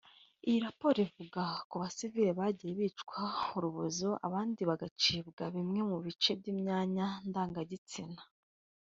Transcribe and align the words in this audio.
Iyo 0.47 0.59
raporo 0.67 0.97
ivuga 1.07 1.41
ko 1.69 1.73
abasivili 1.77 2.31
bagiye 2.39 2.73
bicwa 2.79 3.21
urubozo 3.55 4.09
abandi 4.27 4.61
bagacibwa 4.69 5.43
bimwe 5.55 5.81
mu 5.89 5.97
bice 6.05 6.31
by’imyanya 6.39 7.05
ndangagitsina 7.27 8.21